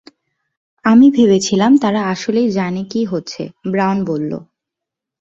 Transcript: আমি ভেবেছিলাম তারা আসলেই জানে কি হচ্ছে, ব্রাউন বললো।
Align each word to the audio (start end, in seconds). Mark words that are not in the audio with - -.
আমি 0.85 1.07
ভেবেছিলাম 1.11 1.71
তারা 1.77 2.01
আসলেই 2.03 2.49
জানে 2.51 2.81
কি 2.83 3.01
হচ্ছে, 3.05 3.41
ব্রাউন 3.71 3.97
বললো। 4.05 4.37